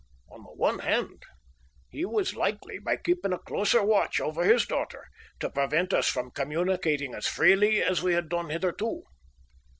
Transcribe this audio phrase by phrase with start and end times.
[0.31, 1.21] On the one hand
[1.91, 5.05] he was likely, by keeping a closer watch over his daughter,
[5.41, 9.03] to prevent us from communicating as freely as we had done hitherto.